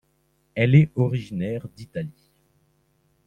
Elle 0.55 0.73
est 0.73 0.89
originaire 0.95 1.67
d’Italie. 1.77 2.31